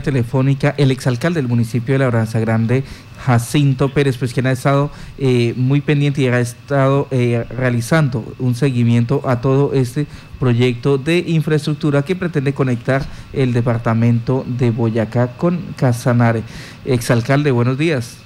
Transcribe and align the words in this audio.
telefónica 0.00 0.74
el 0.78 0.90
exalcalde 0.90 1.40
del 1.40 1.48
municipio 1.48 1.94
de 1.94 1.98
Labranza 1.98 2.40
Grande, 2.40 2.84
Jacinto 3.24 3.90
Pérez, 3.90 4.16
pues 4.16 4.32
quien 4.32 4.46
ha 4.46 4.52
estado 4.52 4.90
eh, 5.18 5.54
muy 5.56 5.80
pendiente 5.80 6.22
y 6.22 6.28
ha 6.28 6.40
estado 6.40 7.06
eh, 7.10 7.44
realizando 7.50 8.24
un 8.38 8.54
seguimiento 8.54 9.22
a 9.28 9.40
todo 9.40 9.72
este 9.74 10.06
proyecto 10.40 10.98
de 10.98 11.18
infraestructura 11.18 12.02
que 12.02 12.16
pretende 12.16 12.52
conectar 12.52 13.02
el 13.32 13.52
departamento 13.52 14.44
de 14.46 14.70
Boyacá 14.70 15.36
con 15.36 15.58
Casanare. 15.76 16.42
Exalcalde, 16.84 17.50
buenos 17.50 17.78
días. 17.78 18.18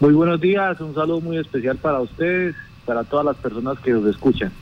Muy 0.00 0.12
buenos 0.12 0.40
días, 0.40 0.80
un 0.80 0.94
saludo 0.94 1.20
muy 1.20 1.38
especial 1.38 1.76
para 1.76 2.00
ustedes, 2.00 2.54
para 2.84 3.04
todas 3.04 3.24
las 3.24 3.36
personas 3.36 3.78
que 3.78 3.92
nos 3.92 4.04
escuchan. 4.06 4.52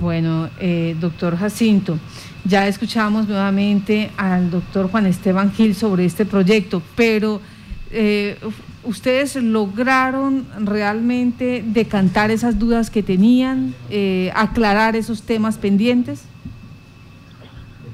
Bueno, 0.00 0.48
eh, 0.58 0.96
doctor 0.98 1.36
Jacinto, 1.36 1.98
ya 2.46 2.66
escuchamos 2.66 3.28
nuevamente 3.28 4.10
al 4.16 4.50
doctor 4.50 4.90
Juan 4.90 5.04
Esteban 5.04 5.52
Gil 5.52 5.74
sobre 5.74 6.06
este 6.06 6.24
proyecto, 6.24 6.80
pero 6.96 7.42
eh, 7.90 8.38
¿ustedes 8.84 9.36
lograron 9.36 10.46
realmente 10.64 11.62
decantar 11.66 12.30
esas 12.30 12.58
dudas 12.58 12.88
que 12.88 13.02
tenían, 13.02 13.74
eh, 13.90 14.32
aclarar 14.34 14.96
esos 14.96 15.24
temas 15.24 15.58
pendientes? 15.58 16.24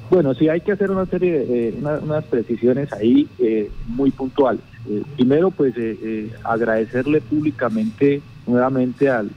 Bueno, 0.09 0.33
sí 0.33 0.47
hay 0.47 0.61
que 0.61 0.71
hacer 0.71 0.91
una 0.91 1.05
serie 1.05 1.39
de 1.39 1.75
unas 1.81 2.23
precisiones 2.23 2.93
ahí 2.93 3.27
muy 3.87 4.09
puntuales. 4.09 4.61
primero, 5.17 5.51
pues 5.51 5.75
agradecerle 6.45 7.19
públicamente 7.19 8.21
nuevamente 8.47 9.09
al 9.09 9.29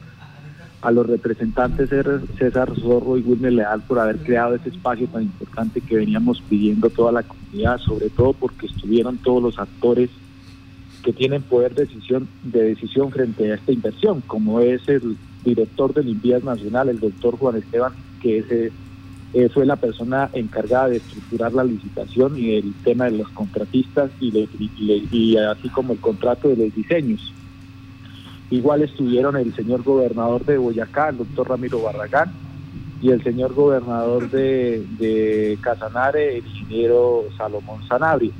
a 0.83 0.91
los 0.91 1.07
representantes 1.07 1.91
César 2.39 2.73
Zorro 2.81 3.17
y 3.17 3.23
Wilmer 3.23 3.53
Leal 3.53 3.83
por 3.83 4.01
haber 4.01 4.19
creado 4.19 4.57
ese 4.57 4.71
espacio 4.71 5.07
tan 5.07 5.23
importante 5.23 5.81
que 5.81 5.97
veníamos 5.97 6.43
pidiendo 6.49 6.91
toda 6.91 7.13
la 7.13 7.23
comunidad, 7.23 7.79
sobre 7.79 8.11
todo 8.11 8.33
porque 8.33 8.67
estuvieron 8.67 9.17
todos 9.19 9.43
los 9.43 9.59
actores 9.61 10.11
que 11.05 11.13
tienen 11.13 11.43
poder 11.43 11.75
de 11.75 11.87
decisión, 11.87 12.29
de 12.43 12.65
decisión 12.65 13.11
frente 13.13 13.51
a 13.51 13.55
esta 13.55 13.73
inversión, 13.73 14.23
como 14.27 14.61
es 14.61 14.87
el 14.89 15.17
director 15.45 15.95
del 15.95 16.09
Invías 16.09 16.43
Nacional, 16.43 16.89
el 16.89 17.01
doctor 17.01 17.37
Juan 17.37 17.57
Esteban, 17.57 17.93
que 18.21 18.39
ese, 18.39 18.73
eh, 19.35 19.49
fue 19.49 19.67
la 19.67 19.77
persona 19.77 20.31
encargada 20.33 20.89
de 20.89 20.97
estructurar 20.97 21.53
la 21.53 21.65
licitación 21.65 22.37
y 22.39 22.55
el 22.57 22.75
tema 22.85 23.05
de 23.07 23.19
los 23.19 23.29
contratistas 23.31 24.11
y, 24.21 24.49
y 25.13 25.37
así 25.37 25.69
como 25.69 25.93
el 25.93 26.01
contrato 26.01 26.49
de 26.49 26.57
los 26.57 26.75
diseños. 26.75 27.33
Igual 28.53 28.83
estuvieron 28.83 29.35
el 29.39 29.55
señor 29.55 29.83
gobernador 29.83 30.45
de 30.45 30.59
Boyacá, 30.59 31.09
el 31.09 31.17
doctor 31.17 31.49
Ramiro 31.49 31.81
Barragán, 31.81 32.31
y 33.01 33.09
el 33.09 33.25
señor 33.25 33.55
gobernador 33.55 34.29
de, 34.31 35.57
Casanare, 35.63 36.37
el 36.37 36.47
ingeniero 36.47 37.25
Salomón 37.39 37.83
Sanabria. 37.89 38.31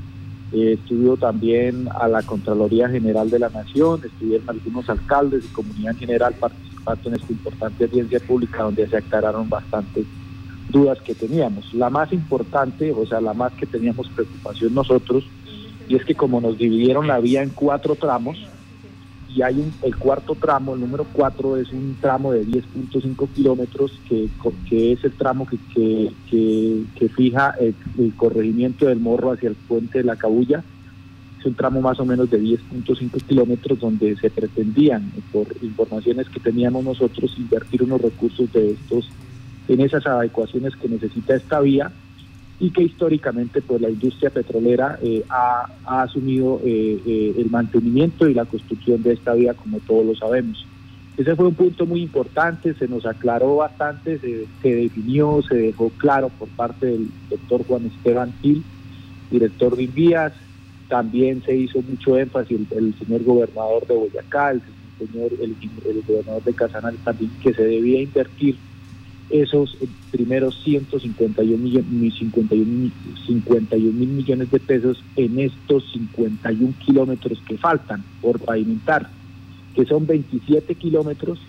Eh, 0.51 0.73
estuvo 0.73 1.17
también 1.17 1.89
a 1.99 2.07
la 2.07 2.21
Contraloría 2.21 2.89
General 2.89 3.27
de 3.27 3.39
la 3.39 3.49
Nación, 3.49 4.01
estuvieron 4.05 4.47
algunos 4.51 4.87
alcaldes 4.87 5.45
y 5.45 5.47
comunidad 5.47 5.93
en 5.93 5.97
general 5.97 6.35
participando 6.39 7.09
en 7.09 7.15
esta 7.15 7.33
importante 7.33 7.83
audiencia 7.85 8.19
pública 8.19 8.61
donde 8.61 8.87
se 8.87 8.97
aclararon 8.97 9.49
bastantes 9.49 10.05
dudas 10.69 11.01
que 11.01 11.15
teníamos. 11.15 11.73
La 11.73 11.89
más 11.89 12.13
importante, 12.13 12.91
o 12.91 13.03
sea, 13.07 13.19
la 13.19 13.33
más 13.33 13.51
que 13.53 13.65
teníamos 13.65 14.07
preocupación 14.09 14.75
nosotros, 14.75 15.23
y 15.87 15.95
es 15.95 16.05
que 16.05 16.13
como 16.13 16.39
nos 16.39 16.59
dividieron 16.59 17.07
la 17.07 17.19
vía 17.19 17.41
en 17.41 17.49
cuatro 17.49 17.95
tramos, 17.95 18.37
y 19.35 19.41
hay 19.41 19.55
un, 19.55 19.73
el 19.81 19.95
cuarto 19.95 20.35
tramo, 20.35 20.75
el 20.75 20.81
número 20.81 21.05
cuatro, 21.11 21.57
es 21.57 21.71
un 21.71 21.97
tramo 21.99 22.31
de 22.31 22.45
10.5 22.45 23.27
kilómetros 23.29 23.99
que, 24.07 24.29
que, 24.69 24.91
es 24.93 25.03
el 25.03 25.13
tramo 25.13 25.47
que, 25.47 25.57
que, 26.29 26.83
que 26.95 27.09
fija 27.09 27.55
el, 27.59 27.75
corregimiento 28.15 28.85
del 28.85 28.99
morro 28.99 29.31
hacia 29.31 29.49
el 29.49 29.55
puente 29.55 29.99
de 29.99 30.03
la 30.03 30.15
Cabulla. 30.15 30.63
Es 31.39 31.45
un 31.45 31.55
tramo 31.55 31.81
más 31.81 31.99
o 31.99 32.05
menos 32.05 32.29
de 32.29 32.41
10.5 32.41 33.21
kilómetros 33.23 33.79
donde 33.79 34.15
se 34.17 34.29
pretendían, 34.29 35.11
por 35.31 35.47
informaciones 35.61 36.29
que 36.29 36.39
teníamos 36.39 36.83
nosotros, 36.83 37.35
invertir 37.37 37.83
unos 37.83 38.01
recursos 38.01 38.51
de 38.53 38.71
estos 38.71 39.09
en 39.67 39.79
esas 39.79 40.05
adecuaciones 40.05 40.75
que 40.75 40.89
necesita 40.89 41.35
esta 41.35 41.59
vía 41.61 41.91
y 42.59 42.71
que 42.71 42.83
históricamente 42.83 43.61
pues 43.61 43.81
la 43.81 43.89
industria 43.89 44.29
petrolera 44.29 44.99
eh, 45.01 45.23
ha, 45.29 45.67
asumido 45.85 46.61
eh, 46.63 46.99
eh, 47.05 47.33
el 47.37 47.49
mantenimiento 47.49 48.27
y 48.27 48.33
la 48.33 48.45
construcción 48.45 49.01
de 49.03 49.13
esta 49.13 49.33
vía 49.33 49.53
como 49.53 49.79
todos 49.79 50.05
lo 50.05 50.15
sabemos. 50.15 50.65
Ese 51.17 51.35
fue 51.35 51.47
un 51.47 51.55
punto 51.55 51.85
muy 51.85 52.01
importante, 52.01 52.73
se 52.73 52.87
nos 52.87 53.05
aclaró 53.05 53.57
bastante, 53.57 54.17
se, 54.19 54.47
definió, 54.67 55.41
se 55.47 55.55
dejó 55.55 55.91
claro 55.97 56.29
por 56.29 56.47
parte 56.49 56.87
del 56.87 57.07
doctor 57.29 57.65
Juan 57.67 57.85
Esteban 57.85 58.33
Gil, 58.41 58.63
director 59.29 59.75
de 59.75 59.83
Invías, 59.83 60.33
también 60.87 61.43
se 61.43 61.55
hizo 61.55 61.81
mucho 61.83 62.17
énfasis 62.17 62.59
el, 62.71 62.95
señor 62.95 63.23
gobernador 63.23 63.85
de 63.85 63.95
Boyacá, 63.95 64.51
el 64.51 64.61
señor 64.97 65.31
el, 65.39 65.55
el 65.85 66.03
gobernador 66.07 66.43
de 66.43 66.53
Casanare 66.53 66.97
también 67.03 67.31
que 67.41 67.53
se 67.53 67.63
debía 67.63 68.01
invertir 68.01 68.57
esos 69.29 69.77
primeros 70.11 70.61
151 70.63 71.57
millones, 71.57 72.13
51, 72.19 72.91
51 73.25 73.91
mil 73.91 74.09
millones 74.09 74.51
de 74.51 74.59
pesos 74.59 75.03
en 75.15 75.39
estos 75.39 75.91
51 75.93 76.73
kilómetros 76.85 77.41
que 77.47 77.57
faltan 77.57 78.03
por 78.21 78.39
pavimentar, 78.39 79.09
que 79.75 79.85
son 79.85 80.05
27 80.05 80.75
kilómetros 80.75 81.39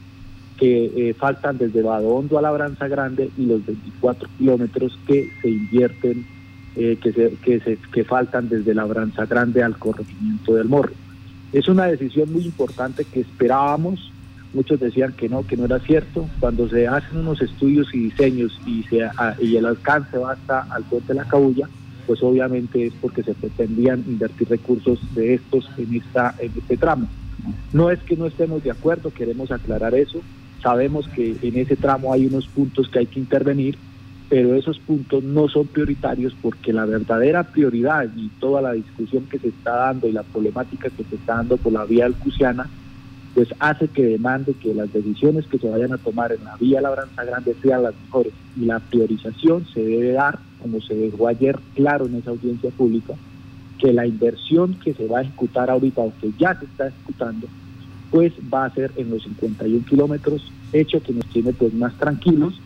que 0.56 1.10
eh, 1.10 1.14
faltan 1.14 1.58
desde 1.58 1.82
Badondo 1.82 2.38
a 2.38 2.42
Labranza 2.42 2.88
Grande 2.88 3.30
y 3.36 3.46
los 3.46 3.66
24 3.66 4.28
kilómetros 4.38 4.98
que 5.06 5.28
se 5.42 5.48
invierten, 5.48 6.24
eh, 6.76 6.96
que, 7.02 7.12
se, 7.12 7.34
que, 7.42 7.60
se, 7.60 7.78
que 7.92 8.04
faltan 8.04 8.48
desde 8.48 8.74
Labranza 8.74 9.26
Grande 9.26 9.62
al 9.62 9.76
corregimiento 9.76 10.54
del 10.54 10.68
Morro. 10.68 10.92
Es 11.52 11.68
una 11.68 11.86
decisión 11.86 12.32
muy 12.32 12.44
importante 12.44 13.04
que 13.04 13.20
esperábamos 13.20 14.12
muchos 14.54 14.80
decían 14.80 15.12
que 15.12 15.28
no, 15.28 15.46
que 15.46 15.56
no 15.56 15.64
era 15.64 15.78
cierto. 15.80 16.28
Cuando 16.40 16.68
se 16.68 16.86
hacen 16.86 17.18
unos 17.18 17.42
estudios 17.42 17.88
y 17.92 18.04
diseños 18.04 18.58
y, 18.66 18.82
se, 18.84 19.08
y 19.40 19.56
el 19.56 19.66
alcance 19.66 20.16
va 20.18 20.32
hasta 20.32 20.60
al 20.70 20.84
puente 20.84 21.08
de 21.08 21.14
la 21.14 21.24
Cabulla, 21.28 21.68
pues 22.06 22.22
obviamente 22.22 22.86
es 22.86 22.92
porque 23.00 23.22
se 23.22 23.34
pretendían 23.34 24.04
invertir 24.06 24.48
recursos 24.48 24.98
de 25.14 25.34
estos 25.34 25.68
en, 25.76 25.94
esta, 25.94 26.34
en 26.38 26.52
este 26.56 26.76
tramo. 26.76 27.08
No 27.72 27.90
es 27.90 27.98
que 28.00 28.16
no 28.16 28.26
estemos 28.26 28.62
de 28.62 28.70
acuerdo, 28.70 29.10
queremos 29.12 29.50
aclarar 29.50 29.94
eso. 29.94 30.20
Sabemos 30.62 31.08
que 31.08 31.36
en 31.42 31.58
ese 31.58 31.76
tramo 31.76 32.12
hay 32.12 32.26
unos 32.26 32.46
puntos 32.46 32.88
que 32.88 33.00
hay 33.00 33.06
que 33.06 33.20
intervenir, 33.20 33.76
pero 34.28 34.54
esos 34.54 34.78
puntos 34.78 35.22
no 35.22 35.48
son 35.48 35.66
prioritarios 35.66 36.34
porque 36.40 36.72
la 36.72 36.86
verdadera 36.86 37.44
prioridad 37.44 38.08
y 38.16 38.28
toda 38.40 38.62
la 38.62 38.72
discusión 38.72 39.26
que 39.26 39.38
se 39.38 39.48
está 39.48 39.76
dando 39.76 40.08
y 40.08 40.12
la 40.12 40.22
problemática 40.22 40.88
que 40.88 41.04
se 41.04 41.16
está 41.16 41.36
dando 41.36 41.56
por 41.58 41.72
la 41.72 41.84
vía 41.84 42.06
alcusiana 42.06 42.68
pues 43.34 43.48
hace 43.58 43.88
que 43.88 44.04
demande 44.04 44.54
que 44.54 44.72
las 44.72 44.92
decisiones 44.92 45.46
que 45.46 45.58
se 45.58 45.68
vayan 45.68 45.92
a 45.92 45.98
tomar 45.98 46.32
en 46.32 46.44
la 46.44 46.56
vía 46.56 46.80
Labranza 46.80 47.24
Grande 47.24 47.54
sean 47.60 47.82
las 47.82 47.94
mejores. 48.04 48.32
Y 48.56 48.64
la 48.66 48.78
priorización 48.78 49.66
se 49.66 49.84
debe 49.84 50.12
dar, 50.12 50.38
como 50.62 50.80
se 50.80 50.94
dejó 50.94 51.26
ayer 51.26 51.58
claro 51.74 52.06
en 52.06 52.14
esa 52.14 52.30
audiencia 52.30 52.70
pública, 52.70 53.14
que 53.78 53.92
la 53.92 54.06
inversión 54.06 54.78
que 54.78 54.94
se 54.94 55.08
va 55.08 55.18
a 55.18 55.22
ejecutar 55.22 55.68
ahorita, 55.68 56.02
o 56.02 56.12
que 56.20 56.30
ya 56.38 56.58
se 56.58 56.66
está 56.66 56.86
ejecutando, 56.86 57.48
pues 58.10 58.32
va 58.52 58.66
a 58.66 58.74
ser 58.74 58.92
en 58.96 59.10
los 59.10 59.24
51 59.24 59.84
kilómetros, 59.84 60.52
hecho 60.72 61.02
que 61.02 61.12
nos 61.12 61.26
tiene 61.26 61.52
pues 61.52 61.74
más 61.74 61.92
tranquilos 61.98 62.60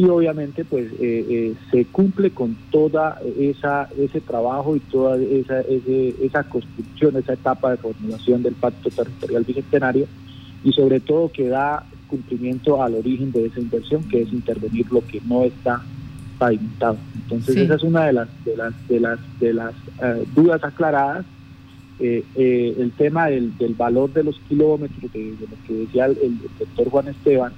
y 0.00 0.08
obviamente 0.08 0.64
pues 0.64 0.86
eh, 0.92 1.26
eh, 1.28 1.54
se 1.70 1.84
cumple 1.84 2.30
con 2.30 2.56
toda 2.70 3.20
esa 3.38 3.86
ese 3.98 4.22
trabajo 4.22 4.74
y 4.74 4.80
toda 4.80 5.18
esa 5.18 5.60
esa 5.60 6.42
construcción 6.44 7.18
esa 7.18 7.34
etapa 7.34 7.72
de 7.72 7.76
formulación 7.76 8.42
del 8.42 8.54
pacto 8.54 8.88
territorial 8.88 9.44
bicentenario 9.44 10.06
y 10.64 10.72
sobre 10.72 11.00
todo 11.00 11.30
que 11.30 11.48
da 11.48 11.84
cumplimiento 12.08 12.82
al 12.82 12.94
origen 12.94 13.30
de 13.30 13.44
esa 13.44 13.60
inversión 13.60 14.02
que 14.04 14.22
es 14.22 14.32
intervenir 14.32 14.90
lo 14.90 15.06
que 15.06 15.20
no 15.28 15.44
está 15.44 15.82
pavimentado. 16.38 16.96
Entonces 17.16 17.56
esa 17.56 17.74
es 17.74 17.82
una 17.82 18.06
de 18.06 18.14
las 18.14 18.28
de 18.46 18.56
las 18.56 18.88
de 18.88 19.00
las 19.00 19.18
de 19.38 19.52
las 19.52 19.74
eh, 20.02 20.24
dudas 20.34 20.64
aclaradas. 20.64 21.26
El 22.00 22.92
tema 22.96 23.26
del, 23.26 23.54
del, 23.58 23.74
valor 23.74 24.10
de 24.14 24.24
los 24.24 24.40
kilómetros 24.48 25.12
de, 25.12 25.34
lo 25.38 25.66
que 25.66 25.74
decía 25.74 26.06
el 26.06 26.38
doctor 26.58 26.88
Juan 26.88 27.08
Esteban 27.08 27.52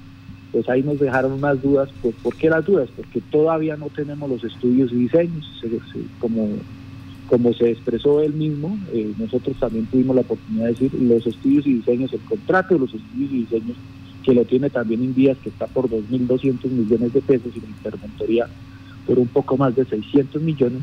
pues 0.52 0.68
ahí 0.68 0.82
nos 0.82 1.00
dejaron 1.00 1.32
unas 1.32 1.60
dudas. 1.62 1.88
Pues, 2.02 2.14
¿Por 2.22 2.36
qué 2.36 2.50
las 2.50 2.64
dudas? 2.64 2.88
Porque 2.94 3.20
todavía 3.22 3.76
no 3.76 3.88
tenemos 3.88 4.28
los 4.28 4.44
estudios 4.44 4.92
y 4.92 4.96
diseños, 4.96 5.44
como, 6.18 6.48
como 7.26 7.52
se 7.54 7.70
expresó 7.70 8.20
él 8.20 8.34
mismo, 8.34 8.78
eh, 8.92 9.12
nosotros 9.18 9.56
también 9.58 9.86
tuvimos 9.86 10.14
la 10.14 10.22
oportunidad 10.22 10.66
de 10.66 10.72
decir 10.72 10.94
los 10.94 11.26
estudios 11.26 11.66
y 11.66 11.74
diseños, 11.74 12.12
el 12.12 12.20
contrato 12.20 12.74
de 12.74 12.80
los 12.80 12.94
estudios 12.94 13.32
y 13.32 13.40
diseños, 13.40 13.76
que 14.22 14.34
lo 14.34 14.44
tiene 14.44 14.70
también 14.70 15.02
Invías, 15.02 15.38
que 15.38 15.48
está 15.48 15.66
por 15.66 15.88
2.200 15.88 16.70
millones 16.70 17.12
de 17.12 17.22
pesos 17.22 17.56
y 17.56 17.60
la 17.60 17.66
interventoría 17.66 18.46
por 19.06 19.18
un 19.18 19.28
poco 19.28 19.56
más 19.56 19.74
de 19.74 19.84
600 19.84 20.40
millones. 20.42 20.82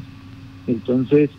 Entonces, 0.67 1.29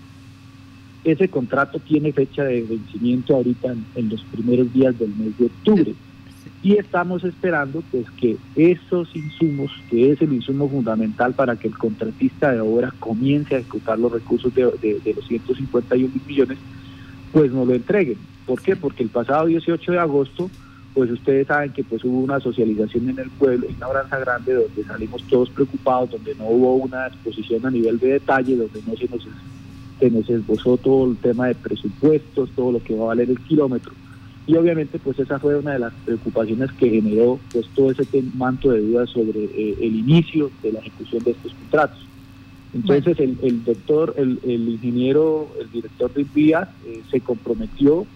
ese 1.05 1.29
contrato 1.29 1.79
tiene 1.81 2.13
fecha 2.13 2.45
de 2.45 2.63
vencimiento 2.63 3.35
ahorita 3.35 3.75
en, 3.95 4.09
los 4.09 4.23
primeros 4.25 4.73
días 4.73 4.99
del 4.99 5.11
mes 5.11 5.37
de 5.39 5.47
octubre. 5.47 5.95
Y 6.63 6.77
estamos 6.77 7.25
esperando 7.25 7.83
pues 7.91 8.07
que 8.11 8.37
esos 8.55 9.15
insumos, 9.17 9.71
que 9.89 10.13
es 10.13 10.21
el 10.21 10.33
insumo 10.33 10.69
fundamental 10.69 11.33
para 11.33 11.57
que 11.57 11.69
el 11.69 11.77
contratista 11.77 12.53
de 12.53 12.61
obra 12.61 12.93
comience 12.99 13.55
a 13.55 13.59
ejecutar 13.59 13.99
los 13.99 14.13
recursos 14.13 14.55
de, 14.55 14.65
de, 14.65 15.15
los 15.15 15.27
151 15.27 16.13
millones, 16.27 16.59
pues 17.33 17.51
nos 17.51 17.67
lo 17.67 17.75
entreguen. 17.75 18.19
¿Por 18.47 18.61
qué? 18.61 18.77
Porque 18.77 19.03
el 19.03 19.09
pasado 19.09 19.47
18 19.47 19.93
de 19.93 19.99
agosto, 19.99 20.51
pues 20.93 21.11
ustedes 21.11 21.47
saben 21.47 21.73
que 21.73 21.83
pues 21.83 22.05
hubo 22.05 22.21
una 22.21 22.41
socialización 22.41 23.09
en 23.09 23.19
el 23.21 23.31
pueblo, 23.31 23.67
en 23.67 23.77
una 23.77 23.89
branza 23.89 24.19
grande, 24.19 24.55
donde 24.55 24.85
salimos 24.85 25.23
todos 25.29 25.49
preocupados, 25.49 26.11
donde 26.11 26.35
no 26.35 26.45
hubo 26.45 26.75
una 26.75 27.07
exposición 27.07 27.65
a 27.65 27.71
nivel 27.71 27.99
de 27.99 28.15
detalle, 28.15 28.57
donde 28.57 28.83
no 28.87 28.97
se 28.97 29.09
nos, 29.09 29.27
se 29.99 30.11
nos 30.11 30.29
esbozó 30.29 30.77
todo 30.77 31.11
el 31.11 31.17
tema 31.17 31.47
de 31.47 31.55
presupuestos, 31.55 32.51
todo 32.51 32.73
lo 32.73 32.83
que 32.83 32.95
va 32.95 33.05
a 33.05 33.09
valer 33.09 33.31
el 33.31 33.41
kilómetro 33.41 33.93
y 34.47 34.57
obviamente 34.57 34.99
pues 34.99 35.19
esa 35.19 35.39
fue 35.39 35.57
una 35.57 35.73
de 35.73 35.79
las 35.79 35.93
preocupaciones 36.05 36.73
que 36.73 36.91
generó 36.91 37.39
pues 37.53 37.67
todo 37.75 37.91
ese 37.91 38.07
manto 38.35 38.71
de 38.71 38.81
dudas 38.81 39.11
sobre 39.11 39.45
eh, 39.45 39.77
el 39.81 39.97
inicio 39.97 40.51
de 40.63 40.73
la 40.73 40.81
ejecución 40.81 41.23
de 41.23 41.33
estos 41.33 41.53
contratos. 41.55 42.07
Entonces 42.73 43.19
el, 43.19 43.65
doctor, 43.65 44.15
el, 44.17 44.41
ingeniero, 44.45 45.49
el 45.61 45.71
director 45.71 46.13
de 46.15 46.25
vías 46.35 46.69
eh, 46.87 47.03
se 47.11 47.21
comprometió 47.21 48.07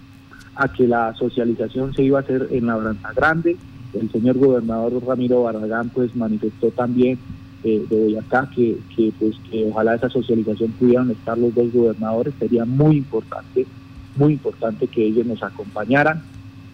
a 0.55 0.73
que 0.73 0.87
la 0.87 1.13
socialización 1.15 1.93
se 1.95 2.05
iba 2.05 2.21
a 2.21 2.23
hacer 2.23 2.49
en 2.53 2.67
la 2.67 2.77
Branza 2.77 3.13
Grande. 3.13 3.57
El 3.93 4.11
señor 4.11 4.39
gobernador 4.39 5.05
Ramiro 5.05 5.43
Barragán 5.43 5.91
pues 5.91 6.15
manifestó 6.15 6.71
también 6.71 7.19
eh, 7.65 7.85
de 7.89 7.97
Boyacá 7.97 8.49
que, 8.55 8.79
que 8.95 9.13
pues 9.19 9.37
que 9.51 9.67
ojalá 9.71 9.97
esa 9.97 10.09
socialización 10.09 10.71
pudieran 10.73 11.11
estar 11.11 11.37
los 11.37 11.55
dos 11.55 11.73
gobernadores, 11.73 12.35
sería 12.39 12.65
muy 12.65 12.99
importante 12.99 13.67
muy 14.17 14.35
importante 14.35 14.87
que 14.87 15.05
ellos 15.05 15.27
nos 15.27 15.43
acompañaran, 15.43 16.23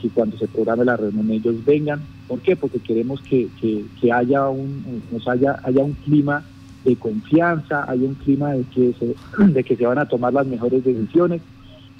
que 0.00 0.08
cuando 0.08 0.36
se 0.38 0.48
programe 0.48 0.84
la 0.84 0.96
reunión 0.96 1.30
ellos 1.30 1.64
vengan. 1.64 2.00
¿Por 2.26 2.40
qué? 2.40 2.56
Porque 2.56 2.78
queremos 2.78 3.20
que, 3.22 3.48
que, 3.60 4.12
haya 4.12 4.48
un 4.48 5.02
nos 5.10 5.26
haya, 5.28 5.60
haya 5.64 5.82
un 5.82 5.92
clima 5.92 6.44
de 6.84 6.96
confianza, 6.96 7.90
haya 7.90 8.06
un 8.06 8.14
clima 8.14 8.52
de 8.52 8.64
que 8.64 8.94
se, 8.98 9.44
de 9.52 9.64
que 9.64 9.76
se 9.76 9.86
van 9.86 9.98
a 9.98 10.06
tomar 10.06 10.32
las 10.32 10.46
mejores 10.46 10.84
decisiones 10.84 11.42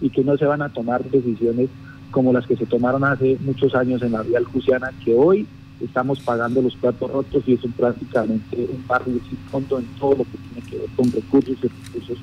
y 0.01 0.11
que 0.11 0.25
no 0.25 0.37
se 0.37 0.47
van 0.47 0.63
a 0.63 0.71
tomar 0.71 1.05
decisiones 1.05 1.69
como 2.11 2.33
las 2.33 2.47
que 2.47 2.57
se 2.57 2.67
tomaron 2.67 3.05
hace 3.05 3.37
muchos 3.41 3.75
años 3.75 4.03
en 4.03 4.13
la 4.13 4.23
vía 4.23 4.39
Alcusiana, 4.39 4.91
que 5.05 5.15
hoy 5.15 5.47
estamos 5.81 6.21
pagando 6.21 6.61
los 6.61 6.75
platos 6.77 7.11
rotos 7.11 7.43
y 7.47 7.55
es 7.55 7.61
prácticamente 7.77 8.57
un 8.57 8.87
barrio 8.87 9.21
sin 9.29 9.39
fondo 9.51 9.79
en 9.79 9.87
todo 9.99 10.17
lo 10.17 10.25
que 10.25 10.39
tiene 10.49 10.69
que 10.69 10.79
ver 10.79 10.89
con 10.97 11.11
recursos 11.13 11.57
y 11.63 11.69
recursos 11.69 12.19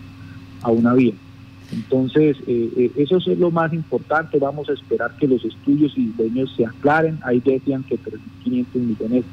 a 0.61 0.71
una 0.71 0.93
vía. 0.93 1.13
Entonces, 1.71 2.37
eh, 2.47 2.69
eh, 2.77 2.91
eso 2.95 3.17
es 3.17 3.27
lo 3.37 3.51
más 3.51 3.73
importante. 3.73 4.39
Vamos 4.39 4.69
a 4.69 4.73
esperar 4.73 5.15
que 5.17 5.27
los 5.27 5.43
estudios 5.43 5.93
y 5.97 6.05
diseños 6.07 6.53
se 6.55 6.65
aclaren. 6.65 7.19
Ahí 7.23 7.41
decían 7.43 7.83
que 7.83 7.97
3.500 7.97 8.65
millones 8.75 9.25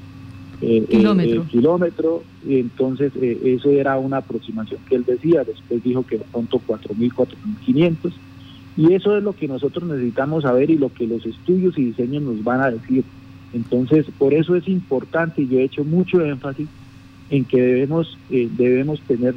eh, 0.60 0.84
kilómetros. 0.88 1.48
kilómetro, 1.48 2.22
y 2.46 2.58
entonces 2.58 3.12
eso 3.20 3.70
era 3.70 3.98
una 3.98 4.18
aproximación 4.18 4.80
que 4.88 4.96
él 4.96 5.04
decía. 5.04 5.44
Después 5.44 5.82
dijo 5.82 6.04
que 6.04 6.18
pronto 6.18 6.60
4.000, 6.66 7.12
4.500. 7.12 8.12
Y 8.76 8.92
eso 8.92 9.16
es 9.16 9.22
lo 9.22 9.34
que 9.34 9.46
nosotros 9.46 9.88
necesitamos 9.88 10.42
saber 10.42 10.70
y 10.70 10.76
lo 10.76 10.92
que 10.92 11.06
los 11.06 11.24
estudios 11.24 11.78
y 11.78 11.84
diseños 11.84 12.22
nos 12.22 12.42
van 12.42 12.60
a 12.60 12.70
decir. 12.70 13.04
Entonces, 13.52 14.06
por 14.18 14.34
eso 14.34 14.56
es 14.56 14.66
importante 14.66 15.42
y 15.42 15.48
yo 15.48 15.60
he 15.60 15.64
hecho 15.64 15.84
mucho 15.84 16.20
énfasis 16.20 16.68
en 17.34 17.44
que 17.44 17.60
debemos, 17.60 18.16
eh, 18.30 18.48
debemos 18.56 19.00
tener 19.00 19.34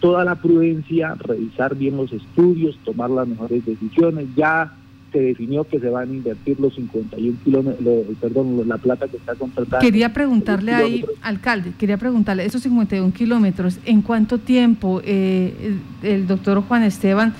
toda 0.00 0.22
la 0.22 0.34
prudencia, 0.34 1.14
revisar 1.14 1.74
bien 1.74 1.96
los 1.96 2.12
estudios, 2.12 2.78
tomar 2.84 3.08
las 3.08 3.26
mejores 3.26 3.64
decisiones. 3.64 4.26
Ya 4.36 4.74
se 5.10 5.18
definió 5.18 5.64
que 5.64 5.80
se 5.80 5.88
van 5.88 6.10
a 6.10 6.12
invertir 6.12 6.60
los 6.60 6.74
51 6.74 7.38
kilómetros, 7.42 8.04
perdón, 8.20 8.68
la 8.68 8.76
plata 8.76 9.08
que 9.08 9.16
está 9.16 9.34
contratada. 9.34 9.80
Quería 9.80 10.12
preguntarle 10.12 10.74
ahí, 10.74 11.04
alcalde, 11.22 11.72
quería 11.78 11.96
preguntarle, 11.96 12.44
esos 12.44 12.60
51 12.60 13.14
kilómetros, 13.14 13.78
¿en 13.86 14.02
cuánto 14.02 14.36
tiempo 14.36 15.00
eh, 15.02 15.78
el, 16.02 16.26
doctor 16.26 16.60
Juan 16.60 16.82
Esteban 16.82 17.32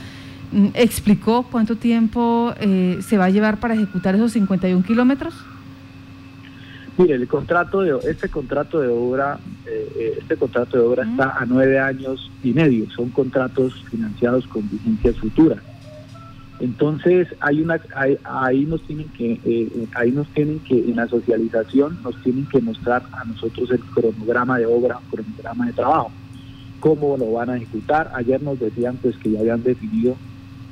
mm, 0.52 0.68
explicó 0.72 1.46
cuánto 1.50 1.76
tiempo 1.76 2.54
eh, 2.58 2.96
se 3.06 3.18
va 3.18 3.26
a 3.26 3.30
llevar 3.30 3.60
para 3.60 3.74
ejecutar 3.74 4.14
esos 4.14 4.32
51 4.32 4.82
kilómetros? 4.84 5.34
Mire, 6.98 7.14
el 7.14 7.28
contrato 7.28 7.82
de 7.82 7.96
este 8.10 8.28
contrato 8.28 8.80
de 8.80 8.88
obra, 8.88 9.38
eh, 9.66 9.88
eh, 9.96 10.18
este 10.18 10.36
contrato 10.36 10.76
de 10.76 10.82
obra 10.82 11.04
está 11.04 11.30
a 11.38 11.46
nueve 11.46 11.78
años 11.78 12.28
y 12.42 12.52
medio. 12.52 12.90
Son 12.90 13.10
contratos 13.10 13.84
financiados 13.88 14.48
con 14.48 14.68
vigencia 14.68 15.12
futura. 15.14 15.62
Entonces 16.58 17.28
hay 17.38 17.62
una, 17.62 17.80
ahí 18.24 18.64
nos 18.64 18.82
tienen 18.82 19.08
que, 19.10 19.38
eh, 19.44 19.86
ahí 19.94 20.10
nos 20.10 20.26
tienen 20.30 20.58
que 20.58 20.76
en 20.76 20.96
la 20.96 21.06
socialización 21.06 22.02
nos 22.02 22.20
tienen 22.24 22.46
que 22.46 22.60
mostrar 22.60 23.04
a 23.12 23.24
nosotros 23.24 23.70
el 23.70 23.78
cronograma 23.78 24.58
de 24.58 24.66
obra, 24.66 24.98
cronograma 25.08 25.66
de 25.66 25.74
trabajo, 25.74 26.10
cómo 26.80 27.16
lo 27.16 27.30
van 27.30 27.50
a 27.50 27.56
ejecutar. 27.58 28.10
Ayer 28.12 28.42
nos 28.42 28.58
decían 28.58 28.98
pues 29.00 29.16
que 29.18 29.30
ya 29.30 29.38
habían 29.38 29.62
definido 29.62 30.16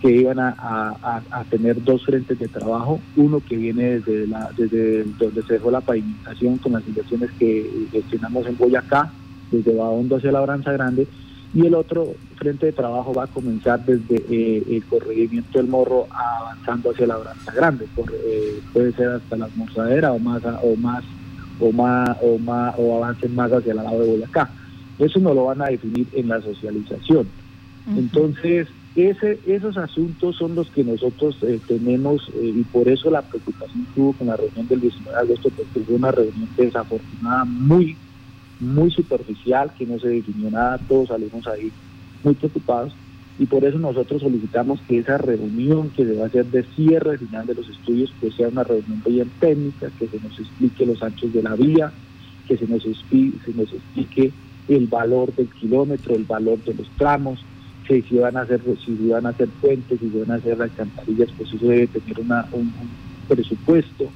que 0.00 0.10
iban 0.10 0.38
a, 0.38 1.22
tener 1.50 1.82
dos 1.82 2.04
frentes 2.04 2.38
de 2.38 2.48
trabajo, 2.48 3.00
uno 3.16 3.40
que 3.40 3.56
viene 3.56 4.00
desde, 4.00 4.26
la, 4.26 4.50
desde 4.56 5.04
donde 5.18 5.42
se 5.42 5.54
dejó 5.54 5.70
la 5.70 5.80
pavimentación 5.80 6.58
con 6.58 6.72
las 6.72 6.86
inversiones 6.86 7.30
que 7.38 7.88
gestionamos 7.90 8.46
en 8.46 8.56
Boyacá, 8.56 9.10
desde 9.50 9.74
Bahondo 9.74 10.16
hacia 10.16 10.32
la 10.32 10.40
Branza 10.40 10.72
Grande, 10.72 11.06
y 11.54 11.64
el 11.64 11.74
otro 11.74 12.14
frente 12.36 12.66
de 12.66 12.72
trabajo 12.72 13.14
va 13.14 13.24
a 13.24 13.28
comenzar 13.28 13.84
desde 13.86 14.16
eh, 14.28 14.62
el 14.68 14.84
corregimiento 14.84 15.58
del 15.58 15.68
Morro 15.68 16.06
avanzando 16.10 16.90
hacia 16.90 17.06
la 17.06 17.16
Branza 17.16 17.52
Grande, 17.52 17.86
eh, 18.26 18.60
puede 18.72 18.92
ser 18.92 19.08
hasta 19.08 19.36
la 19.36 19.46
Almorzadera 19.46 20.12
o 20.12 20.18
más 20.18 20.42
o 20.44 20.76
más 20.76 21.04
o 21.58 21.72
más 21.72 22.16
o 22.20 22.38
más 22.38 22.74
o 22.76 22.96
avancen 22.96 23.34
más 23.34 23.50
hacia 23.50 23.70
el 23.70 23.78
lado 23.78 24.00
de 24.00 24.10
Boyacá. 24.10 24.50
Eso 24.98 25.18
no 25.20 25.32
lo 25.32 25.46
van 25.46 25.62
a 25.62 25.66
definir 25.66 26.06
en 26.12 26.28
la 26.28 26.40
socialización. 26.40 27.26
Entonces, 27.96 28.66
ese, 28.96 29.40
esos 29.46 29.76
asuntos 29.76 30.36
son 30.36 30.54
los 30.54 30.70
que 30.70 30.82
nosotros 30.82 31.36
eh, 31.42 31.60
tenemos 31.66 32.28
eh, 32.34 32.52
y 32.56 32.62
por 32.64 32.88
eso 32.88 33.10
la 33.10 33.22
preocupación 33.22 33.86
tuvo 33.94 34.14
con 34.14 34.28
la 34.28 34.36
reunión 34.36 34.66
del 34.68 34.80
19 34.80 35.10
de 35.10 35.22
agosto, 35.22 35.50
porque 35.50 35.80
fue 35.80 35.96
una 35.96 36.10
reunión 36.10 36.48
desafortunada, 36.56 37.44
muy, 37.44 37.96
muy 38.58 38.90
superficial, 38.90 39.72
que 39.76 39.86
no 39.86 39.98
se 39.98 40.08
definió 40.08 40.50
nada, 40.50 40.78
todos 40.88 41.08
salimos 41.08 41.46
ahí 41.46 41.70
muy 42.24 42.34
preocupados 42.34 42.94
y 43.38 43.44
por 43.46 43.64
eso 43.64 43.78
nosotros 43.78 44.22
solicitamos 44.22 44.80
que 44.88 44.98
esa 44.98 45.18
reunión 45.18 45.90
que 45.90 46.06
se 46.06 46.14
va 46.14 46.24
a 46.24 46.28
hacer 46.28 46.46
de 46.46 46.64
cierre 46.74 47.18
final 47.18 47.46
de 47.46 47.54
los 47.54 47.68
estudios, 47.68 48.12
pues 48.18 48.34
sea 48.34 48.48
una 48.48 48.64
reunión 48.64 49.02
bien 49.06 49.30
técnica, 49.38 49.90
que 49.98 50.08
se 50.08 50.18
nos 50.20 50.38
explique 50.38 50.86
los 50.86 51.02
anchos 51.02 51.34
de 51.34 51.42
la 51.42 51.54
vía, 51.54 51.92
que 52.48 52.56
se 52.56 52.66
nos, 52.66 52.82
se 52.82 53.52
nos 53.54 53.72
explique 53.72 54.32
el 54.68 54.86
valor 54.86 55.34
del 55.34 55.48
kilómetro, 55.50 56.14
el 56.14 56.24
valor 56.24 56.64
de 56.64 56.74
los 56.74 56.88
tramos, 56.96 57.44
que 57.86 58.02
si 58.02 58.16
van 58.16 58.36
a 58.36 58.42
hacer 58.42 58.60
si 58.84 59.08
van 59.08 59.26
a 59.26 59.30
hacer 59.30 59.48
puentes, 59.60 59.98
si 59.98 60.08
van 60.08 60.30
a 60.30 60.34
hacer 60.34 60.60
alcantarillas, 60.60 61.30
pues 61.36 61.52
eso 61.52 61.66
debe 61.66 61.86
tener 61.86 62.20
una, 62.20 62.46
un, 62.52 62.72
presupuesto 63.28 64.08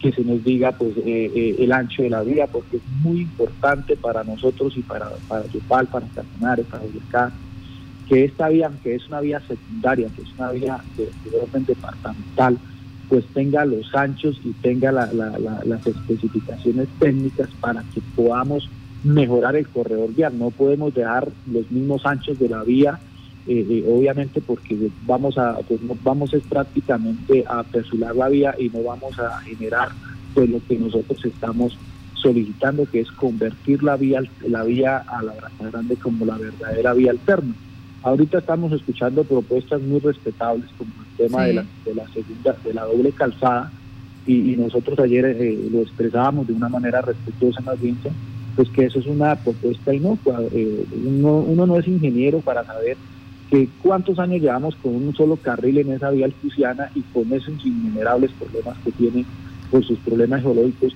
que 0.00 0.12
se 0.12 0.22
nos 0.22 0.42
diga 0.44 0.72
pues 0.72 0.96
eh, 0.98 1.30
eh, 1.34 1.56
el 1.58 1.72
ancho 1.72 2.02
de 2.02 2.10
la 2.10 2.22
vía, 2.22 2.46
porque 2.46 2.76
es 2.76 2.82
muy 3.02 3.22
importante 3.22 3.96
para 3.96 4.24
nosotros 4.24 4.76
y 4.76 4.82
para 4.82 5.10
para 5.28 5.46
Yopal, 5.46 5.86
para 5.86 6.06
Casanare, 6.08 6.62
para 6.64 6.84
Boyacá, 6.84 7.32
que 8.08 8.24
esta 8.24 8.48
vía, 8.48 8.66
aunque 8.66 8.94
es 8.94 9.08
una 9.08 9.20
vía 9.20 9.40
secundaria, 9.40 10.08
que 10.14 10.22
es 10.22 10.28
una 10.38 10.50
vía 10.52 10.78
de, 10.96 11.08
orden 11.38 11.64
departamental, 11.64 12.58
pues 13.08 13.24
tenga 13.34 13.64
los 13.64 13.94
anchos 13.94 14.40
y 14.44 14.52
tenga 14.52 14.92
las 14.92 15.86
especificaciones 15.86 16.88
técnicas 16.98 17.48
para 17.60 17.82
que 17.94 18.00
podamos 18.14 18.68
mejorar 19.04 19.56
el 19.56 19.68
corredor 19.68 20.14
vial. 20.14 20.38
No 20.38 20.50
podemos 20.50 20.94
dejar 20.94 21.28
los 21.50 21.70
mismos 21.70 22.04
anchos 22.04 22.38
de 22.38 22.48
la 22.48 22.62
vía 22.62 22.98
eh, 23.46 23.66
eh, 23.68 23.84
obviamente 23.86 24.40
porque 24.40 24.74
vamos 25.04 25.36
a 25.36 25.58
pues 25.68 25.78
vamos 26.02 26.32
es 26.32 26.42
prácticamente 26.44 27.44
a 27.46 27.58
apresurar 27.58 28.16
la 28.16 28.30
vía 28.30 28.54
y 28.58 28.70
no 28.70 28.82
vamos 28.82 29.18
a 29.18 29.38
generar 29.40 29.90
pues 30.32 30.48
lo 30.48 30.60
que 30.66 30.78
nosotros 30.78 31.22
estamos 31.26 31.76
solicitando 32.14 32.86
que 32.90 33.00
es 33.00 33.12
convertir 33.12 33.82
la 33.82 33.96
vía 33.96 34.22
la 34.48 34.64
vía 34.64 34.96
a 34.96 35.22
la 35.22 35.34
Grande 35.60 35.96
como 35.96 36.24
la 36.24 36.38
verdadera 36.38 36.94
vía 36.94 37.10
alterna. 37.10 37.54
Ahorita 38.02 38.38
estamos 38.38 38.72
escuchando 38.72 39.24
propuestas 39.24 39.82
muy 39.82 40.00
respetables 40.00 40.70
como 40.78 40.90
el 41.00 41.16
tema 41.16 41.44
de, 41.44 41.54
la, 41.54 41.66
de 41.84 41.94
la 41.94 42.08
segunda 42.08 42.56
de 42.64 42.72
la 42.72 42.84
doble 42.84 43.12
calzada 43.12 43.70
y, 44.26 44.56
nosotros 44.56 44.98
ayer 45.00 45.26
eh, 45.26 45.68
lo 45.70 45.82
expresábamos 45.82 46.46
de 46.46 46.54
una 46.54 46.70
manera 46.70 47.02
respetuosa 47.02 47.60
en 47.60 47.66
la 47.66 47.72
audiencia, 47.72 48.10
pues 48.56 48.70
que 48.70 48.86
eso 48.86 49.00
es 49.00 49.06
una 49.06 49.36
propuesta 49.36 49.92
inocua. 49.92 50.40
uno, 50.40 51.40
uno 51.40 51.66
no 51.66 51.78
es 51.78 51.86
ingeniero 51.86 52.40
para 52.40 52.64
saber 52.64 52.96
cuántos 53.82 54.18
años 54.18 54.40
llevamos 54.40 54.74
con 54.76 54.94
un 54.94 55.14
solo 55.14 55.36
carril 55.36 55.78
en 55.78 55.92
esa 55.92 56.10
vía 56.10 56.26
alcusiana 56.26 56.90
y 56.94 57.02
con 57.02 57.32
esos 57.32 57.54
innumerables 57.64 58.30
problemas 58.32 58.76
que 58.84 58.92
tiene 58.92 59.24
por 59.70 59.84
sus 59.84 59.98
problemas 60.00 60.42
geológicos, 60.42 60.94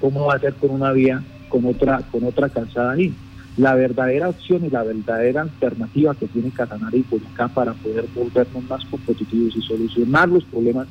¿cómo, 0.00 0.26
va 0.26 0.34
a 0.34 0.38
ser 0.40 0.54
con 0.54 0.70
una 0.70 0.92
vía 0.92 1.22
con 1.48 1.64
otra, 1.66 2.00
con 2.10 2.24
otra 2.24 2.48
calzada 2.48 2.92
ahí? 2.92 3.14
La 3.56 3.74
verdadera 3.74 4.28
opción 4.28 4.64
y 4.64 4.70
la 4.70 4.82
verdadera 4.82 5.42
alternativa 5.42 6.14
que 6.14 6.26
tiene 6.26 6.50
Catanari 6.50 6.98
y 6.98 7.04
Boyacá 7.10 7.48
para 7.48 7.74
poder 7.74 8.06
volvernos 8.14 8.64
más 8.68 8.84
competitivos 8.86 9.56
y 9.56 9.62
solucionar 9.62 10.28
los 10.28 10.44
problemas 10.44 10.88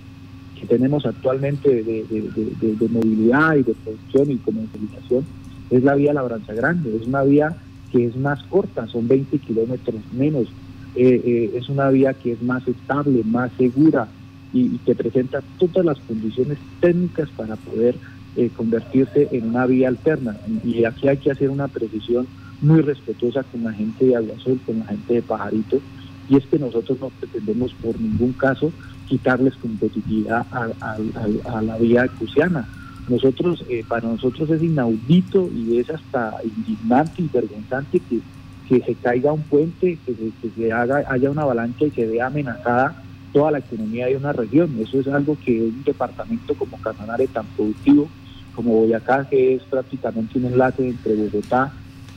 que 0.59 0.67
tenemos 0.67 1.05
actualmente 1.05 1.83
de, 1.83 2.89
movilidad 2.89 3.55
y 3.55 3.63
de 3.63 3.73
producción 3.73 4.31
y 4.31 4.37
comercialización 4.37 5.25
es 5.71 5.83
la 5.83 5.95
vía 5.95 6.13
Labranza 6.13 6.53
Grande, 6.53 6.95
es 6.95 7.07
una 7.07 7.23
vía 7.23 7.55
que 7.91 8.05
es 8.05 8.15
más 8.15 8.41
corta, 8.43 8.87
son 8.87 9.07
20 9.07 9.37
kilómetros 9.39 10.01
menos, 10.13 10.47
eh, 10.95 11.21
eh, 11.23 11.51
es 11.55 11.69
una 11.69 11.89
vía 11.89 12.13
que 12.13 12.33
es 12.33 12.41
más 12.41 12.67
estable, 12.67 13.23
más 13.23 13.51
segura 13.57 14.07
y, 14.53 14.77
que 14.79 14.95
presenta 14.95 15.41
todas 15.57 15.85
las 15.85 15.99
condiciones 15.99 16.57
técnicas 16.81 17.29
para 17.29 17.55
poder 17.55 17.95
eh, 18.35 18.49
convertirse 18.55 19.29
en 19.31 19.49
una 19.49 19.65
vía 19.65 19.87
alterna. 19.87 20.37
Y 20.63 20.83
aquí 20.83 21.07
hay 21.07 21.17
que 21.17 21.31
hacer 21.31 21.49
una 21.49 21.67
precisión 21.67 22.27
muy 22.61 22.81
respetuosa 22.81 23.43
con 23.43 23.63
la 23.63 23.73
gente 23.73 24.05
de 24.05 24.15
Aguazul, 24.15 24.59
con 24.65 24.79
la 24.79 24.85
gente 24.85 25.15
de 25.15 25.21
Pajarito, 25.21 25.79
y 26.29 26.37
es 26.37 26.45
que 26.45 26.59
nosotros 26.59 26.99
no 26.99 27.09
pretendemos 27.09 27.73
por 27.73 27.99
ningún 27.99 28.33
caso 28.33 28.71
quitarles 29.07 29.55
competitividad 29.55 30.45
a, 30.51 31.61
la 31.61 31.77
vía 31.77 32.07
cruciana. 32.07 32.67
Nosotros, 33.09 33.65
eh, 33.69 33.83
para 33.87 34.07
nosotros 34.07 34.49
es 34.49 34.61
inaudito 34.61 35.49
y 35.53 35.77
es 35.77 35.89
hasta 35.89 36.37
indignante 36.43 37.23
y 37.23 37.29
vergonzante 37.33 37.99
que, 37.99 38.19
que 38.69 38.85
se 38.85 38.95
caiga 38.95 39.33
un 39.33 39.41
puente, 39.43 39.97
que 40.05 40.49
se, 40.55 40.71
haga, 40.71 41.03
haya 41.09 41.29
una 41.29 41.41
avalancha 41.41 41.85
y 41.85 41.91
se 41.91 42.05
vea 42.05 42.27
amenazada 42.27 43.03
toda 43.33 43.51
la 43.51 43.59
economía 43.59 44.07
de 44.07 44.17
una 44.17 44.33
región. 44.33 44.77
Eso 44.79 44.99
es 44.99 45.07
algo 45.07 45.37
que 45.43 45.61
un 45.61 45.83
departamento 45.83 46.53
como 46.55 46.77
Casanare 46.77 47.27
tan 47.27 47.45
productivo 47.55 48.07
como 48.55 48.73
Boyacá, 48.73 49.27
que 49.29 49.55
es 49.55 49.63
prácticamente 49.63 50.37
un 50.37 50.45
enlace 50.45 50.87
entre 50.87 51.15
Bogotá 51.15 51.71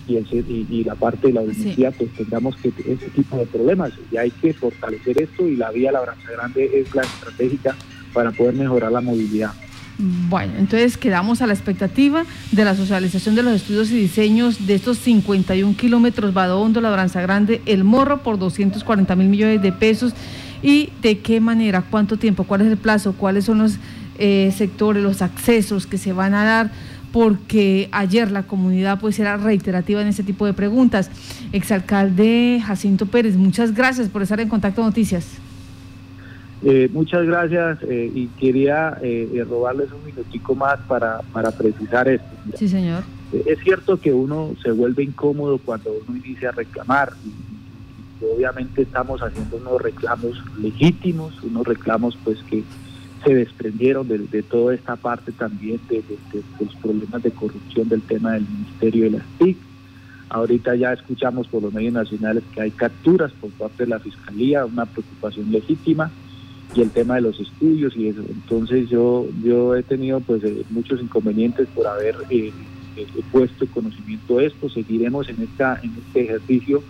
y, 0.07 0.17
y, 0.17 0.85
la 0.85 0.95
parte 0.95 1.29
de 1.29 1.33
la 1.33 1.41
universidad, 1.41 1.95
pues 1.97 2.12
tengamos 2.12 2.57
que 2.57 2.69
ese 2.69 3.09
tipo 3.11 3.37
de 3.37 3.47
problemas. 3.47 3.93
Y 4.11 4.17
hay 4.17 4.31
que 4.31 4.53
fortalecer 4.53 5.23
esto 5.23 5.47
y 5.47 5.57
la 5.57 5.71
vía 5.71 5.93
La 5.93 6.00
Branca 6.00 6.31
Grande 6.31 6.71
es 6.75 6.95
la 6.95 7.03
estratégica 7.03 7.75
para 8.12 8.31
poder 8.33 8.55
mejorar 8.55 8.93
la 8.93 9.00
movilidad. 9.00 9.53
Bueno, 9.97 10.55
entonces 10.59 10.97
quedamos 10.97 11.41
a 11.41 11.47
la 11.47 11.53
expectativa 11.53 12.25
de 12.51 12.65
la 12.65 12.75
socialización 12.75 13.37
de 13.37 13.45
los 13.45 13.55
estudios 13.55 13.91
y 13.91 13.97
diseños 13.97 14.67
de 14.67 14.75
estos 14.75 14.99
51 14.99 15.77
kilómetros 15.77 16.35
Badondo, 16.35 16.81
Labranza 16.81 17.21
Grande, 17.21 17.63
El 17.65 17.85
Morro 17.85 18.23
por 18.23 18.39
240 18.39 19.15
mil 19.15 19.29
millones 19.29 19.63
de 19.63 19.73
pesos. 19.73 20.13
Y 20.63 20.91
de 21.03 21.19
qué 21.19 21.41
manera, 21.41 21.85
cuánto 21.89 22.17
tiempo, 22.17 22.45
cuál 22.45 22.63
es 22.63 22.69
el 22.69 22.79
plazo, 22.79 23.13
cuáles 23.13 23.45
son 23.45 23.59
los 23.59 23.77
eh, 24.19 24.53
sectores, 24.57 25.03
los 25.03 25.23
accesos 25.23 25.87
que 25.87 25.99
se 25.99 26.13
van 26.13 26.35
a 26.35 26.45
dar 26.45 26.73
porque 27.13 27.89
ayer 27.93 28.33
la 28.33 28.43
comunidad 28.43 28.99
pues 28.99 29.21
era 29.21 29.37
reiterativa 29.37 30.03
en 30.03 30.09
ese 30.09 30.25
tipo 30.25 30.47
de 30.47 30.53
preguntas. 30.53 31.11
Exalcalde 31.53 32.61
Jacinto 32.67 33.07
Pérez, 33.07 33.37
muchas 33.37 33.73
gracias 33.73 34.09
por 34.09 34.23
estar 34.23 34.41
en 34.41 34.49
Contacto 34.49 34.83
Noticias. 34.83 35.44
Eh, 36.66 36.88
muchas 36.92 37.26
gracias 37.26 37.78
eh, 37.83 38.11
y 38.14 38.26
quería 38.38 38.97
eh, 39.02 39.44
robarles 39.47 39.92
un 39.92 40.02
minutico 40.02 40.54
más 40.54 40.80
para, 40.88 41.21
para 41.33 41.50
precisar 41.50 42.09
esto. 42.09 42.26
Sí, 42.56 42.68
señor. 42.68 43.04
es 43.44 43.59
cierto 43.61 44.00
que 44.00 44.14
uno 44.14 44.54
se 44.62 44.71
vuelve 44.71 45.04
incómodo 45.04 45.59
cuando 45.59 45.92
uno 45.92 46.16
inicia 46.16 46.49
a 46.49 46.52
reclamar 46.52 47.12
y 47.23 48.25
obviamente 48.35 48.83
estamos 48.83 49.21
haciendo 49.21 49.59
unos 49.59 49.83
reclamos 49.83 50.42
legítimos, 50.59 51.42
unos 51.42 51.66
reclamos 51.66 52.16
pues 52.25 52.38
que 52.44 52.62
se 53.25 53.35
desprendieron 53.35 54.09
de, 54.09 54.42
toda 54.42 54.75
esta 54.75 54.97
parte 54.97 55.33
también 55.33 55.80
de, 55.90 56.02
los 56.61 56.75
problemas 56.76 57.23
de 57.23 57.30
corrupción 57.30 57.90
del 57.90 58.00
tema 58.02 58.33
del 58.33 58.47
Ministerio 58.49 59.04
de 59.04 59.11
las 59.11 59.26
TIC. 59.38 59.59
Ahorita 60.30 60.75
ya 60.76 60.94
escuchamos 60.94 61.47
por 61.49 61.62
los 61.62 61.73
medios 61.73 61.92
nacionales 61.92 62.42
que 62.54 62.62
hay 62.62 62.71
capturas 62.71 63.33
por 63.33 63.50
parte 63.50 63.85
de 63.85 63.90
la 63.90 63.99
Fiscalía, 63.99 64.64
una 64.64 64.87
preocupación 64.87 65.50
legítima, 65.52 66.11
y 66.75 66.83
el 66.83 66.90
tema 66.90 67.16
de 67.16 67.23
los 67.23 67.40
estudios 67.40 67.97
y 67.97 68.09
eso. 68.09 68.23
Entonces 68.28 68.88
yo, 68.88 69.26
yo 69.43 69.75
he 69.75 69.83
tenido 69.83 70.21
pues 70.21 70.43
eh, 70.45 70.64
muchos 70.71 71.00
inconvenientes 71.00 71.69
por 71.75 71.87
haber 71.87 72.16
eh, 72.31 72.52
eh, 72.97 73.07
puesto 73.33 73.64
en 73.64 73.71
conocimiento 73.71 74.40
esto. 74.40 74.69
Seguiremos 74.69 75.28
en, 75.28 75.43
esta, 75.43 75.81
en 75.83 75.93
este 76.07 76.25
ejercicio 76.25 76.83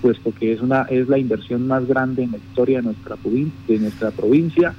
puesto 0.00 0.32
que 0.34 0.52
es, 0.52 0.60
una, 0.60 0.82
es 0.82 1.08
la 1.08 1.18
inversión 1.18 1.66
más 1.66 1.86
grande 1.86 2.24
en 2.24 2.32
la 2.32 2.36
historia 2.36 2.78
de 2.78 2.84
nuestra, 2.84 3.16
de 3.24 3.78
nuestra 3.78 4.10
provincia 4.10 4.74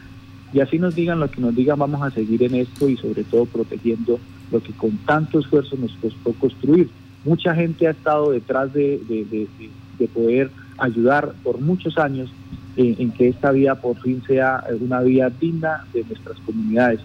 y 0.55 0.62
así 0.62 0.79
nos 0.79 0.95
digan 0.95 1.19
lo 1.19 1.29
que 1.29 1.41
nos 1.41 1.53
digan, 1.53 1.77
vamos 1.77 2.01
a 2.01 2.12
seguir 2.12 2.41
en 2.43 2.55
esto 2.55 2.88
y 2.88 2.95
sobre 2.95 3.25
todo 3.25 3.45
protegiendo 3.45 4.19
lo 4.51 4.63
que 4.63 4.71
con 4.71 4.91
tanto 5.00 5.39
esfuerzo 5.39 5.75
nos 5.75 5.91
costó 5.93 6.31
construir. 6.33 6.89
Mucha 7.25 7.53
gente 7.53 7.88
ha 7.88 7.91
estado 7.91 8.31
detrás 8.31 8.71
de, 8.71 9.47
poder 10.13 10.51
ayudar 10.77 11.33
por 11.43 11.59
muchos 11.59 11.97
años 11.97 12.29
en, 12.77 13.12
que 13.12 13.29
esta 13.29 13.51
vía 13.51 13.75
por 13.75 13.98
fin 14.01 14.22
sea 14.27 14.63
una 14.79 15.01
vía 15.01 15.29
digna 15.29 15.86
de 15.94 16.03
nuestras 16.03 16.38
comunidades. 16.39 17.00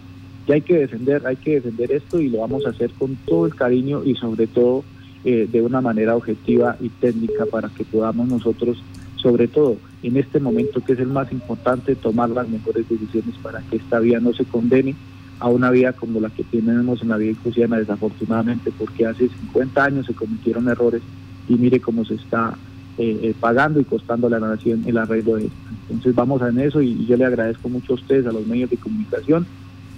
Y 0.47 0.53
hay 0.53 0.63
que 0.63 0.79
defender, 0.79 1.27
hay 1.27 1.37
que 1.37 1.55
defender 1.55 1.93
esto 1.93 2.21
y 2.21 2.29
lo 2.29 2.41
vamos 2.41 2.67
a 2.67 2.71
hacer 2.71 2.91
con 2.93 3.17
todo 3.27 3.47
el 3.47 3.55
cariño 3.55 4.03
y 4.05 4.15
sobre 4.15 4.47
todo 4.47 4.85
eh, 5.25 5.49
de 5.51 5.63
una 5.63 5.81
manera 5.81 6.17
objetiva 6.17 6.77
y 6.81 6.89
técnica 6.89 7.47
para 7.47 7.69
que 7.69 7.85
podamos 7.85 8.27
nosotros 8.29 8.83
sobre 9.17 9.49
todo 9.49 9.77
en 10.03 10.17
este 10.17 10.41
momento 10.41 10.83
que 10.83 10.95
es 10.95 10.99
el 10.99 11.09
más 11.09 11.31
importante, 11.31 11.95
tomar 11.95 12.31
las 12.31 12.49
mejores 12.49 12.89
decisiones 12.89 13.35
para 13.43 13.61
que 13.61 13.77
esta 13.77 13.99
vía 14.01 14.19
no 14.19 14.33
se 14.33 14.45
condene 14.45 14.95
a 15.39 15.49
una 15.49 15.71
vía 15.71 15.93
como 15.93 16.21
la 16.21 16.31
que 16.31 16.45
tenemos 16.45 17.03
en 17.03 17.09
la 17.09 17.17
vía 17.17 17.35
cruciana, 17.43 17.79
desafortunadamente, 17.79 18.73
porque 18.77 19.07
hace 19.07 19.29
50 19.29 19.85
años 19.85 20.07
se 20.07 20.15
cometieron 20.15 20.69
errores 20.69 21.03
y 21.49 21.55
mire 21.55 21.81
cómo 21.81 22.05
se 22.05 22.15
está 22.15 22.55
eh, 23.03 23.19
eh, 23.23 23.35
pagando 23.41 23.81
y 23.81 23.85
costando 23.85 24.27
a 24.27 24.31
la 24.31 24.41
nación 24.41 24.83
el 24.85 24.99
arreglo 24.99 25.37
de 25.37 25.47
esto. 25.47 25.57
Entonces 25.89 26.15
vamos 26.15 26.43
en 26.43 26.59
eso 26.59 26.83
y, 26.83 27.07
yo 27.07 27.17
le 27.17 27.25
agradezco 27.25 27.71
mucho 27.71 27.95
a 27.95 27.97
ustedes, 27.97 28.27
a 28.27 28.33
los 28.33 28.47
medios 28.47 28.69
de 28.69 28.77
comunicación 28.77 29.47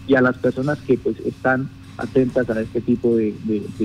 y 0.06 0.14
a 0.14 0.21
las 0.21 0.38
personas 0.38 0.78
que 0.82 0.97
pues 0.97 1.18
están 1.26 1.68
atentas 1.99 2.49
a 2.49 2.61
este 2.61 2.80
tipo 2.80 3.16
de, 3.16 3.35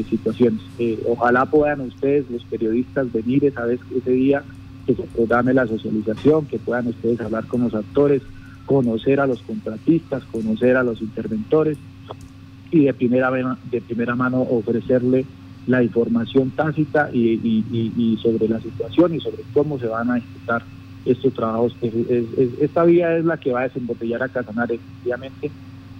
situaciones. 0.07 0.61
Eh, 0.77 1.03
ojalá 1.07 1.47
puedan 1.47 1.81
ustedes, 1.81 2.29
los 2.29 2.43
periodistas, 2.43 3.11
venir 3.11 3.43
esa 3.45 3.65
vez 3.65 3.79
ese 3.95 4.11
día 4.11 4.43
que 4.85 4.93
se 4.93 5.01
programe 5.01 5.55
la 5.55 5.65
socialización, 5.65 6.45
que 6.45 6.59
puedan 6.59 6.85
ustedes 6.85 7.19
hablar 7.19 7.47
con 7.47 7.61
los 7.61 7.73
actores, 7.73 8.21
conocer 8.67 9.19
a 9.19 9.25
los 9.25 9.41
contratistas, 9.41 10.25
conocer 10.25 10.77
a 10.77 10.83
los 10.83 11.01
interventores 11.01 11.79
y 12.69 12.85
de 12.85 12.93
primera, 12.93 13.31
de 13.71 13.81
primera 13.81 14.15
mano 14.15 14.43
ofrecerle 14.43 15.25
la 15.67 15.83
información 15.83 16.49
tácita 16.51 17.09
y, 17.13 18.17
sobre 18.21 18.47
la 18.47 18.59
situación 18.59 19.15
y 19.15 19.19
sobre 19.19 19.43
cómo 19.53 19.77
se 19.77 19.87
van 19.87 20.09
a 20.09 20.17
ejecutar 20.17 20.63
estos 21.05 21.33
trabajos. 21.33 21.75
esta 22.59 22.83
vía 22.83 23.17
es 23.17 23.25
la 23.25 23.37
que 23.37 23.51
va 23.51 23.61
a 23.61 23.63
desembotellar 23.63 24.23
a 24.23 24.29
Casanare, 24.29 24.75
efectivamente, 24.75 25.51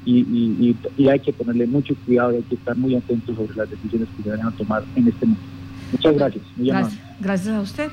y, 0.06 0.76
hay 1.08 1.20
que 1.20 1.34
ponerle 1.34 1.68
mucho 1.68 1.94
cuidado 2.06 2.34
y 2.34 2.36
hay 2.38 2.44
que 2.44 2.56
estar 2.56 2.76
muy 2.78 2.96
atentos 2.96 3.36
sobre 3.36 3.56
las 3.56 3.70
decisiones 3.70 4.08
que 4.16 4.24
se 4.24 4.30
van 4.30 4.48
a 4.48 4.52
tomar 4.52 4.84
en 4.96 5.08
este 5.08 5.26
momento. 5.26 5.48
Muchas 5.92 6.16
gracias. 6.16 6.44
gracias, 6.58 7.02
gracias 7.20 7.56
a 7.56 7.62
usted. 7.62 7.92